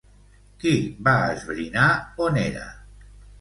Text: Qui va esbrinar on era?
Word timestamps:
Qui 0.61 0.71
va 1.07 1.13
esbrinar 1.35 1.85
on 2.29 2.41
era? 2.47 2.65